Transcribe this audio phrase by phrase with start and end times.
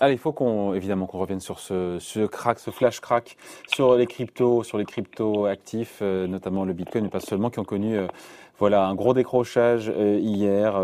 [0.00, 3.36] Allez, il faut qu'on évidemment qu'on revienne sur ce, ce, crack, ce flash crack
[3.72, 7.60] sur les cryptos, sur les cryptos actifs, euh, notamment le Bitcoin, mais pas seulement, qui
[7.60, 8.08] ont connu euh,
[8.58, 10.80] voilà un gros décrochage euh, hier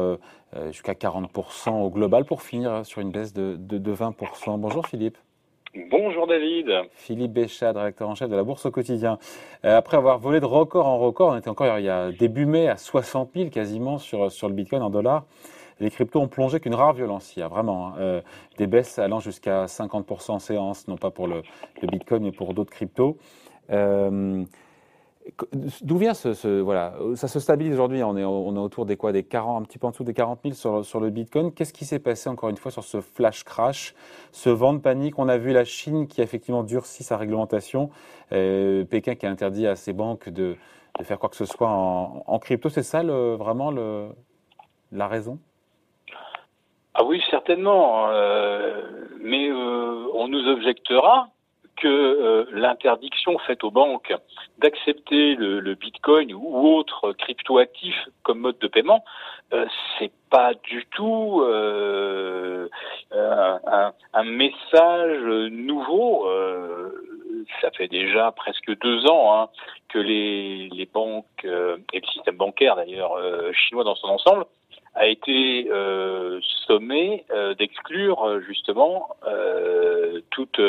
[0.70, 4.58] jusqu'à 40% au global pour finir sur une baisse de, de, de 20%.
[4.58, 5.18] Bonjour Philippe.
[5.90, 6.68] Bonjour David.
[6.94, 9.18] Philippe Béchat, directeur en chef de la Bourse au quotidien.
[9.62, 12.68] après avoir volé de record en record, on était encore il y a début mai
[12.68, 15.24] à 60 000 quasiment sur, sur le Bitcoin en dollars
[15.80, 17.88] les cryptos ont plongé qu'une rare violence hier, vraiment.
[17.88, 17.94] Hein.
[17.98, 18.20] Euh,
[18.58, 21.42] des baisses allant jusqu'à 50% en séance, non pas pour le,
[21.82, 23.16] Bitcoin, mais pour d'autres cryptos.
[23.70, 24.44] Euh,
[25.82, 28.24] d'où vient ce, voilà ça se stabilise aujourd'hui on est
[28.58, 31.10] autour des quoi des 40 un petit peu en dessous des 40 000 sur, le
[31.10, 33.94] Bitcoin qu'est-ce qui s'est passé encore une fois sur ce flash crash
[34.32, 35.18] ce vent de panique?
[35.18, 37.90] On a vu la Chine qui a effectivement durci sa réglementation
[38.32, 40.56] euh, Pékin qui a interdit à ses banques de,
[41.02, 43.70] faire quoi que ce soit en, crypto c'est ça vraiment
[44.90, 45.38] la raison?
[47.00, 48.10] Ah oui, certainement.
[48.10, 48.82] Euh,
[49.20, 51.30] mais euh, on nous objectera
[51.76, 54.14] que euh, l'interdiction faite aux banques
[54.58, 59.02] d'accepter le, Bitcoin ou autre cryptoactif comme mode de paiement,
[59.98, 61.42] c'est pas du tout
[63.12, 66.28] un, message nouveau.
[67.62, 69.48] ça fait déjà presque deux ans hein,
[69.88, 73.16] que les, banques et le système bancaire d'ailleurs
[73.54, 74.44] chinois dans son ensemble
[74.94, 75.66] a été
[76.70, 80.60] euh, d'exclure euh, justement euh, toute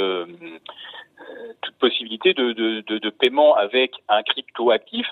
[1.80, 5.06] possibilité de, paiement avec un crypto actif,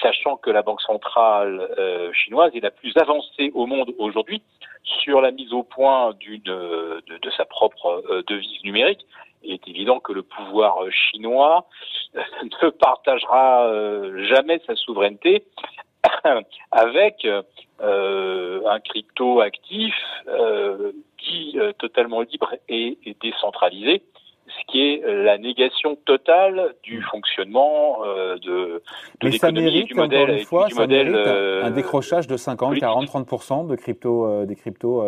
[0.00, 1.68] sachant que la banque centrale
[2.12, 4.42] chinoise est la plus avancée au monde aujourd'hui
[4.82, 7.02] sur la mise au point de,
[7.36, 9.06] sa propre devise numérique.
[9.44, 11.66] Il est évident que le pouvoir chinois
[12.14, 13.70] ne partagera
[14.28, 15.44] jamais sa souveraineté
[16.72, 17.26] avec
[17.82, 19.94] euh, un crypto actif
[20.28, 24.02] euh, qui euh, totalement libre et, décentralisé,
[24.46, 28.82] ce qui est la négation totale du fonctionnement de,
[29.20, 33.76] de l'économie du modèle, une fois, du modèle un décrochage de 50, 40, 30% de
[33.76, 35.04] crypto, des cryptos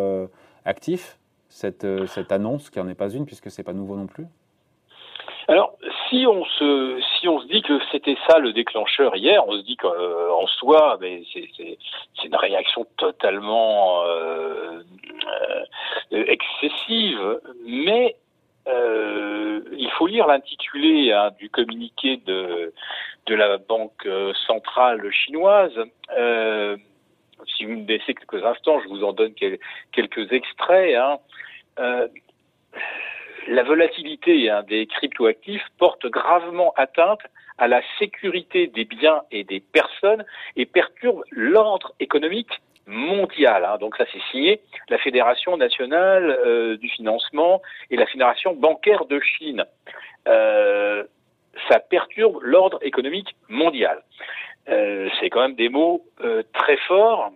[0.65, 1.19] actifs.
[1.49, 4.27] Cette, cette annonce qui n'en est pas une puisque c'est pas nouveau non plus.
[6.15, 9.63] Si on se si on se dit que c'était ça le déclencheur hier, on se
[9.63, 14.81] dit qu'en euh, soi, mais c'est c'est une réaction totalement euh,
[16.13, 18.17] euh, excessive, mais
[19.77, 22.73] il faut lire l'intitulé hein, du communiqué de
[23.27, 24.09] de la banque
[24.47, 25.77] centrale chinoise.
[27.57, 29.35] si vous me laissez quelques instants, je vous en donne
[29.93, 30.95] quelques extraits.
[30.95, 31.19] Hein
[33.49, 37.21] la volatilité hein, des cryptoactifs porte gravement atteinte
[37.59, 40.25] à la sécurité des biens et des personnes
[40.57, 43.65] et perturbe l'ordre économique mondial.
[43.65, 43.79] Hein.
[43.79, 49.21] Donc ça c'est signé la Fédération nationale euh, du financement et la Fédération bancaire de
[49.21, 49.65] Chine.
[50.29, 51.05] Euh,
[51.69, 54.03] ça perturbe l'ordre économique mondial.
[54.69, 56.05] Euh, c'est quand même des mots
[56.53, 57.33] très forts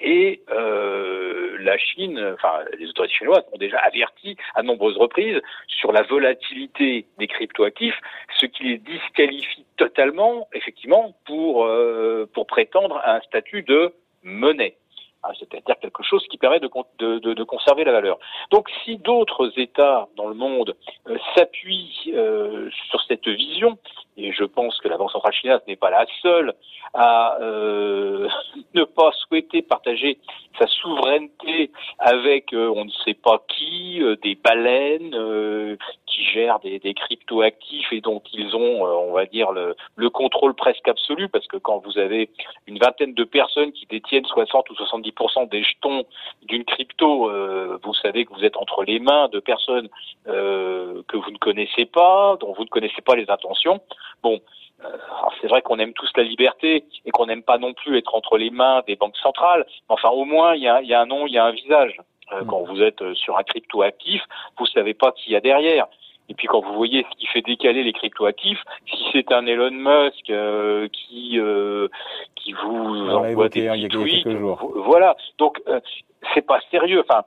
[0.00, 5.92] et euh, la Chine, enfin les autorités chinoises ont déjà averti à nombreuses reprises sur
[5.92, 7.98] la volatilité des cryptoactifs,
[8.38, 13.92] ce qui les disqualifie totalement, effectivement, pour euh, pour prétendre à un statut de
[14.22, 14.76] monnaie.
[15.24, 18.18] Ah, c'est-à-dire quelque chose qui permet de, de, de, conserver la valeur.
[18.52, 20.76] Donc si d'autres États dans le monde
[21.08, 23.78] euh, s'appuient euh, sur cette vision,
[24.16, 26.54] et je pense que la Banque centrale chinoise n'est pas la seule
[26.94, 28.28] à euh,
[28.80, 30.18] ne pas souhaiter partager
[30.58, 37.92] sa souveraineté avec on ne sait pas qui, des baleines qui gèrent des, des crypto-actifs
[37.92, 41.78] et dont ils ont, on va dire, le, le contrôle presque absolu, parce que quand
[41.78, 42.30] vous avez
[42.66, 46.04] une vingtaine de personnes qui détiennent 60 ou 70% des jetons
[46.42, 49.88] d'une crypto, euh, vous savez que vous êtes entre les mains de personnes
[50.26, 53.80] euh, que vous ne connaissez pas, dont vous ne connaissez pas les intentions.
[54.22, 54.40] Bon,
[54.84, 54.88] euh,
[55.40, 58.38] c'est vrai qu'on aime tous la liberté et qu'on n'aime pas non plus être entre
[58.38, 59.64] les mains des banques centrales.
[59.88, 61.52] Mais enfin, au moins, il y a, y a, un nom, il y a un
[61.52, 62.00] visage.
[62.30, 62.46] Mm.
[62.46, 64.22] Quand vous êtes sur un crypto actif,
[64.58, 65.86] vous savez pas qui y a derrière.
[66.28, 69.70] Et puis quand vous voyez ce qui fait décaler les cryptoactifs, si c'est un Elon
[69.70, 71.88] Musk euh, qui euh,
[72.36, 75.16] qui vous envoie des tweets, voilà.
[75.38, 75.80] Donc euh,
[76.34, 77.02] c'est pas sérieux.
[77.08, 77.24] Enfin,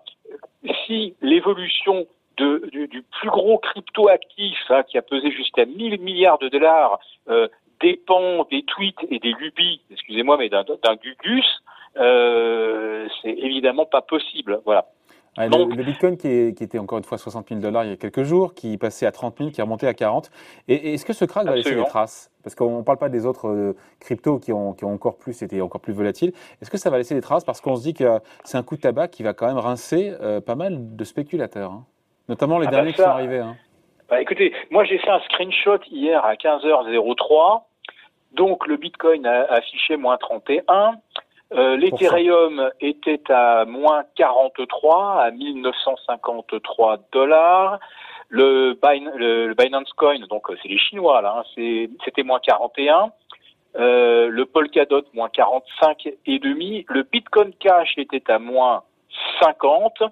[0.86, 2.06] si l'évolution
[2.38, 7.00] de, du, du, plus gros cryptoactif hein, qui a pesé jusqu'à 1000 milliards de dollars
[7.30, 7.48] euh,
[7.80, 10.64] dépend des tweets et des lubies, excusez-moi, mais d'un
[10.96, 11.46] gugus,
[11.98, 14.62] euh, c'est évidemment pas possible.
[14.66, 14.88] Voilà
[15.38, 18.54] le, Bitcoin qui, était encore une fois 60 000 dollars il y a quelques jours,
[18.54, 20.30] qui passait à 30 000, qui est remonté à 40.
[20.68, 22.32] Et, est-ce que ce crash va laisser des traces?
[22.44, 25.42] Parce qu'on ne parle pas des autres euh, cryptos qui ont, qui ont, encore plus
[25.42, 26.34] été encore plus volatiles.
[26.62, 27.44] Est-ce que ça va laisser des traces?
[27.44, 30.14] Parce qu'on se dit que c'est un coup de tabac qui va quand même rincer
[30.22, 31.72] euh, pas mal de spéculateurs.
[31.72, 31.86] Hein.
[32.28, 33.40] Notamment les Ah bah derniers qui ça- sont arrivés.
[33.40, 33.56] hein.
[34.12, 37.64] Bah, écoutez, moi j'ai fait un screenshot hier à 15h03.
[38.34, 40.96] Donc le Bitcoin a affiché moins 31.
[41.54, 47.80] Euh, L'Ethereum était à moins 43, à 1953 dollars.
[48.30, 52.40] Le, Bin- le- le Binance Coin, donc euh, c'est les Chinois là, hein, c'était moins
[52.40, 53.12] 41.
[53.78, 56.86] Euh, le Polkadot moins 45 et demi.
[56.88, 58.84] Le Bitcoin Cash était à moins
[59.42, 60.04] 50.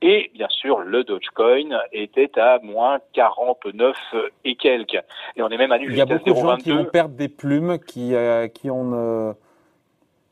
[0.00, 3.96] Et bien sûr, le Dogecoin était à moins 49
[4.44, 4.94] et quelques.
[5.36, 6.90] Et on est même allé Il y a beaucoup de gens qui vont 0,22.
[6.90, 8.92] perdre des plumes, qui, euh, qui ont.
[8.94, 9.32] euh,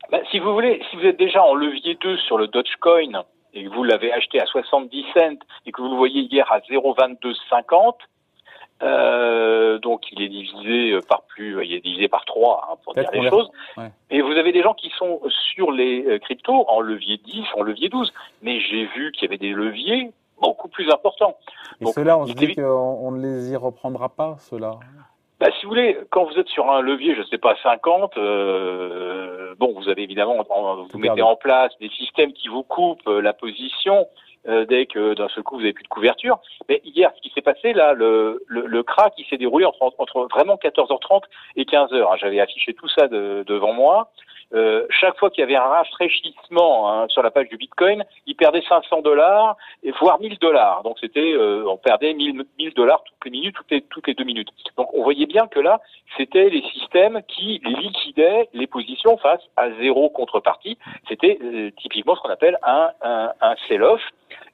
[0.09, 3.23] Bah, si vous voulez, si vous êtes déjà en levier 2 sur le Dogecoin
[3.53, 5.35] et que vous l'avez acheté à 70 cents
[5.65, 7.95] et que vous le voyez hier à 0,2250,
[8.83, 13.09] euh, donc il est divisé par plus, il est divisé par 3 hein, pour dire
[13.11, 13.49] les choses.
[13.75, 13.89] ouais.
[14.37, 15.19] Vous avez des gens qui sont
[15.55, 18.13] sur les euh, cryptos en levier 10, en levier 12.
[18.43, 21.35] Mais j'ai vu qu'il y avait des leviers beaucoup plus importants.
[21.81, 22.61] Et Donc, ceux-là, on se dit qu'on
[23.01, 24.75] on ne les y reprendra pas, ceux-là.
[25.39, 29.55] Bah, si vous voulez, quand vous êtes sur un levier, je sais pas, 50, euh,
[29.57, 33.21] bon, vous avez évidemment, en- vous mettez en place des systèmes qui vous coupent euh,
[33.21, 34.05] la position
[34.47, 36.39] euh, dès que d'un seul coup vous avez plus de couverture.
[36.69, 39.91] Mais hier, ce qui s'est passé là, le, le, le crack, il s'est déroulé entre,
[39.97, 41.23] entre vraiment 14h30
[41.57, 42.17] et 15h.
[42.19, 44.09] J'avais affiché tout ça de- devant moi.
[44.53, 48.35] Euh, chaque fois qu'il y avait un rafraîchissement hein, sur la page du Bitcoin, il
[48.35, 49.57] perdait 500 dollars
[49.99, 50.83] voire 1000 dollars.
[50.83, 54.13] Donc c'était, euh, on perdait 1000 1000 dollars toutes les minutes, toutes les toutes les
[54.13, 54.49] deux minutes.
[54.77, 55.81] Donc on voyait bien que là,
[56.15, 60.77] c'était les systèmes qui liquidaient les positions face à zéro contrepartie.
[61.09, 64.01] C'était euh, typiquement ce qu'on appelle un, un, un sell-off.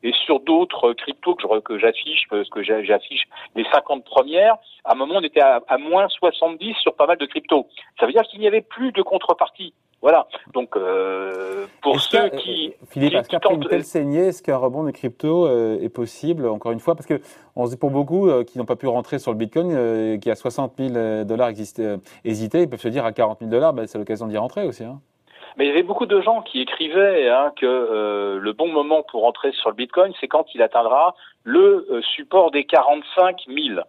[0.03, 3.23] Et sur d'autres cryptos que je- que j'affiche, parce que j'a- j'affiche
[3.55, 4.55] les 50 premières,
[4.85, 7.67] à un moment on était à, à moins 70 sur pas mal de cryptos.
[7.99, 9.73] Ça veut dire qu'il n'y avait plus de contrepartie.
[10.01, 10.27] Voilà.
[10.53, 14.43] Donc euh, pour Est-ce ceux a- qui euh, Philippe, est-ce qu'après une telle saignée, est-ce
[14.43, 16.95] qu'un rebond des cryptos euh, est possible, encore une fois?
[16.95, 17.21] Parce que
[17.55, 20.17] on se dit pour beaucoup euh, qui n'ont pas pu rentrer sur le Bitcoin, euh,
[20.17, 23.49] qui a 60 000 euh, dollars euh, hésité, ils peuvent se dire à 40 000
[23.49, 24.83] dollars, bah, c'est l'occasion d'y rentrer aussi.
[24.83, 24.99] Hein.
[25.57, 29.03] Mais il y avait beaucoup de gens qui écrivaient hein, que euh, le bon moment
[29.03, 33.81] pour entrer sur le Bitcoin, c'est quand il atteindra le euh, support des 45 000.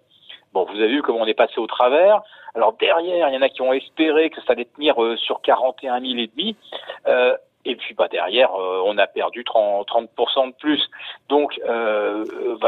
[0.52, 2.22] Bon, vous avez vu comment on est passé au travers.
[2.54, 5.40] Alors derrière, il y en a qui ont espéré que ça allait tenir euh, sur
[5.40, 6.56] 41 000 et demi.
[7.66, 10.82] Et puis bah derrière, euh, on a perdu 30, 30% de plus.
[11.28, 12.24] Donc, euh,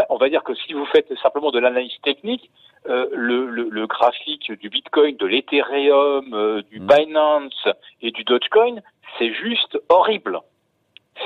[0.09, 2.51] on va dire que si vous faites simplement de l'analyse technique,
[2.89, 6.87] euh, le, le, le graphique du Bitcoin, de l'Ethereum, euh, du Mm.
[6.87, 7.69] Binance
[8.01, 8.77] et du Dogecoin,
[9.19, 10.41] c'est juste horrible.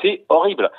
[0.03, 0.71] C'est horrible.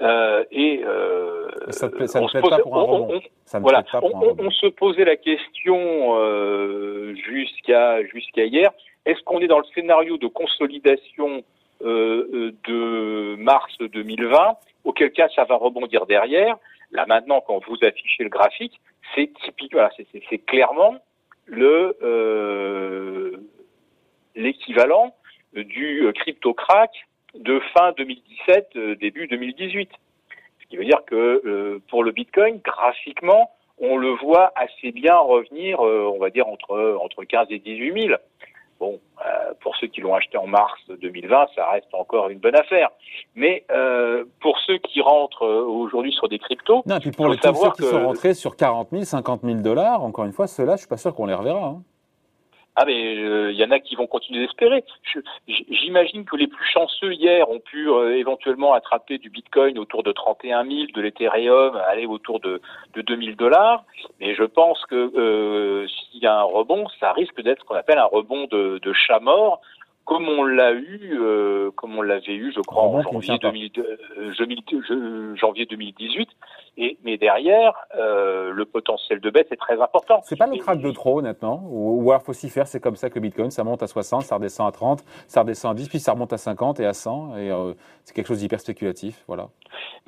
[0.00, 3.20] Euh, et euh, ça ne pose- pas pour un rebond.
[3.60, 8.70] voilà, on, se posait la question euh, jusqu'à jusqu'à hier.
[9.06, 11.42] Est-ce qu'on est dans le scénario de consolidation
[11.82, 16.56] de mars 2020 Auquel cas, ça va rebondir derrière.
[16.90, 18.80] Là maintenant, quand vous affichez le graphique,
[19.14, 19.72] c'est typique.
[19.72, 20.96] Voilà, c'est- clairement
[21.46, 23.36] le euh,
[24.34, 25.14] l'équivalent
[25.52, 26.90] du euh, crypto crack
[27.34, 29.90] de fin 2017, euh, début 2018.
[30.62, 35.16] Ce qui veut dire que euh, pour le Bitcoin, graphiquement, on le voit assez bien
[35.16, 38.14] revenir, euh, on va dire entre entre 15 et 18 000.
[38.80, 42.56] Bon, euh, pour ceux qui l'ont acheté en mars 2020, ça reste encore une bonne
[42.56, 42.88] affaire.
[43.34, 47.28] Mais euh, pour ceux qui rentrent euh, aujourd'hui sur des cryptos, Non, et puis pour
[47.28, 50.32] les tous ceux qui que- sont rentrés sur 40 000, 50 000 dollars, encore une
[50.32, 51.62] fois, ceux-là, je suis pas sûr qu'on les reverra.
[51.66, 51.82] hein.
[52.76, 54.84] Ah mais il y en a qui vont continuer d'espérer.
[55.48, 60.12] J'imagine que les plus chanceux hier ont pu euh, éventuellement attraper du Bitcoin autour de
[60.12, 62.62] 31 000, de l'Ethereum aller autour de,
[62.94, 63.84] de 2000 dollars.
[64.20, 67.74] Mais je pense que euh, s'il y a un rebond, ça risque d'être ce qu'on
[67.74, 69.60] appelle un rebond de chat mort,
[70.10, 73.38] comme on l'a eu, euh, comme on l'avait eu, je crois, Rebond en janvier, tient
[73.38, 73.50] pas.
[73.52, 76.28] 2000 euh, je- je- janvier 2018.
[76.78, 80.18] Et mais derrière, euh, le potentiel de baisse est très important.
[80.24, 81.62] C'est pas le crack de trop, honnêtement.
[81.70, 82.66] Ou, ou alors, faut s'y faire.
[82.66, 85.70] C'est comme ça que Bitcoin, ça monte à 60, ça redescend à 30, ça redescend
[85.70, 87.36] à 10, puis ça remonte à 50 et à 100.
[87.36, 87.50] Et
[88.02, 89.22] c'est quelque chose d'hyper spéculatif.
[89.28, 89.46] Voilà.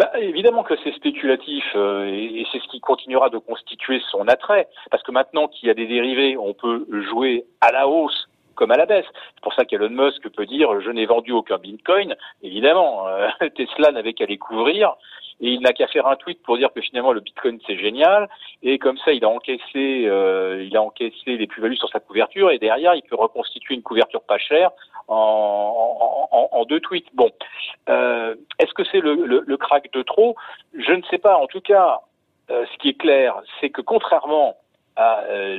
[0.00, 4.66] Bah, évidemment que c'est spéculatif et, et c'est ce qui continuera de constituer son attrait.
[4.90, 8.70] Parce que maintenant qu'il y a des dérivés, on peut jouer à la hausse comme
[8.70, 9.06] à la baisse.
[9.34, 12.14] C'est pour ça qu'Elon Musk peut dire je n'ai vendu aucun Bitcoin.
[12.42, 14.94] Évidemment, euh, Tesla n'avait qu'à les couvrir
[15.40, 18.28] et il n'a qu'à faire un tweet pour dire que finalement le Bitcoin c'est génial
[18.62, 22.50] et comme ça il a encaissé euh, il a encaissé les plus-values sur sa couverture
[22.50, 24.70] et derrière il peut reconstituer une couverture pas chère
[25.08, 27.08] en, deux tweets.
[27.12, 27.30] Bon,
[27.88, 30.36] euh, est-ce que c'est le, le, le crack de trop?
[30.72, 31.36] Je ne sais pas.
[31.36, 32.00] En tout cas,
[32.50, 34.56] euh, ce qui est clair, c'est que contrairement
[34.96, 35.56] à euh,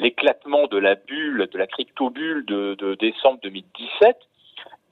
[0.00, 4.16] l'éclatement de la bulle, de la crypto-bulle de, de décembre 2017,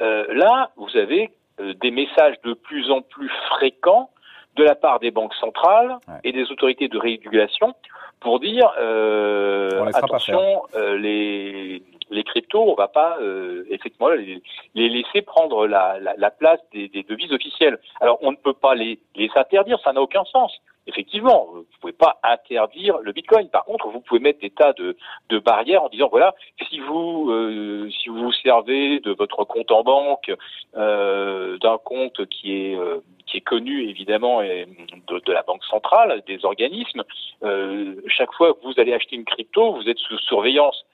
[0.02, 1.30] euh, là, vous avez
[1.60, 4.10] euh, des messages de plus en plus fréquents
[4.56, 7.74] de la part des banques centrales et des autorités de régulation
[8.20, 14.42] pour dire euh, attention, euh, les les cryptos, on va pas euh, effectivement les,
[14.74, 17.78] laisser prendre la, la, la place des, des, devises officielles.
[18.00, 20.60] Alors on ne peut pas les, les interdire, ça n'a aucun sens.
[20.86, 23.48] Effectivement, vous ne pouvez pas interdire le Bitcoin.
[23.48, 24.96] Par contre, vous pouvez mettre des tas de,
[25.28, 26.34] de barrières en disant voilà,
[26.68, 30.32] si vous euh, si vous vous servez de votre compte en banque,
[30.76, 36.22] euh, d'un compte qui est euh, qui est connu évidemment de, de, la banque centrale,
[36.26, 37.04] des organismes,
[37.44, 40.84] euh, chaque fois que vous allez acheter une crypto, vous êtes sous surveillance.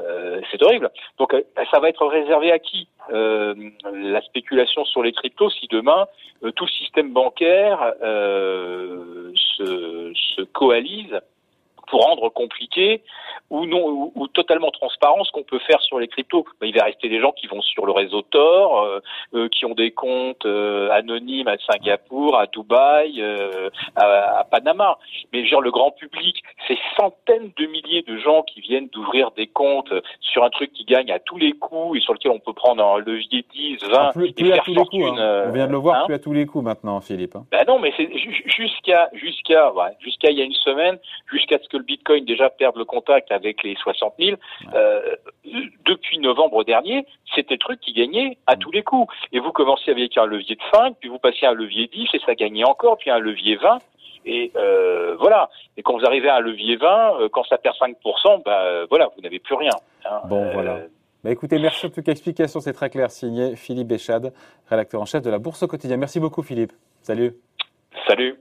[0.00, 0.90] Euh, c'est horrible.
[1.18, 3.54] Donc euh, ça va être réservé à qui euh,
[3.92, 6.06] La spéculation sur les cryptos si demain
[6.56, 11.20] tout le système bancaire se, se coalise
[11.92, 13.02] pour rendre compliqué
[13.50, 16.46] ou non ou, totalement transparent ce qu'on peut faire sur les cryptos.
[16.58, 19.00] Ben, il va rester des gens qui vont sur le réseau Tor, euh,
[19.34, 23.22] euh, qui ont des comptes euh, anonymes à Singapour, à Dubaï,
[23.94, 24.98] à, à, Panama.
[25.34, 29.48] Mais genre le grand public, ces centaines de milliers de gens qui viennent d'ouvrir des
[29.48, 32.54] comptes sur un truc qui gagne à tous les coups et sur lequel on peut
[32.54, 35.00] prendre un levier 10, 20 plus, et faire à tous fortune.
[35.00, 35.44] Les coups, hein.
[35.48, 37.36] On vient de le voir hein plus à tous les coups maintenant, Philippe.
[37.36, 37.44] Hein.
[37.52, 38.10] Ben non, mais c'est
[38.46, 40.98] jusqu'à jusqu'à ouais, jusqu'à il y a une semaine,
[41.30, 44.36] jusqu'à ce que le Bitcoin déjà perde le contact avec les 60 000.
[44.74, 45.16] Euh,
[45.84, 49.12] depuis novembre dernier, c'était le truc qui gagnait à tous les coups.
[49.32, 52.08] Et vous commencez avec un levier de 5, puis vous passez à un levier 10
[52.14, 53.78] et ça gagnait encore, puis un levier 20.
[54.24, 55.50] Et euh, voilà.
[55.76, 59.10] Et quand vous arrivez à un levier 20, euh, quand ça perd 5%, bah voilà,
[59.16, 59.72] vous n'avez plus rien.
[60.04, 60.20] Hein.
[60.28, 60.78] Bon, voilà.
[61.24, 63.10] Bah écoutez, merci pour toute explication, c'est très clair.
[63.10, 64.32] Signé Philippe Béchade,
[64.68, 65.96] rédacteur en chef de la Bourse au quotidien.
[65.96, 66.72] Merci beaucoup, Philippe.
[67.02, 67.34] Salut.
[68.08, 68.36] Salut.